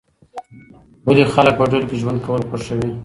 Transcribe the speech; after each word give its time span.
ولې 1.05 1.23
خلک 1.33 1.53
په 1.59 1.65
ډلو 1.71 1.85
کې 1.89 1.95
ژوند 2.01 2.19
کول 2.25 2.41
خوښوي؟ 2.49 2.89